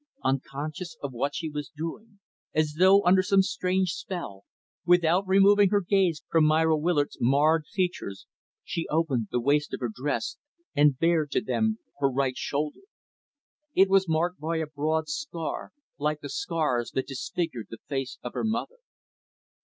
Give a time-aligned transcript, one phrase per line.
[0.23, 2.19] Unconscious of what she was doing,
[2.55, 4.45] as though under some strange spell,
[4.83, 8.25] without removing her gaze from Myra Willard's marred features
[8.63, 10.37] she opened the waist of her dress
[10.73, 12.81] and bared to them her right shoulder.
[13.75, 18.33] It was marked by a broad scar like the scars that disfigured the face of
[18.33, 18.77] her mother.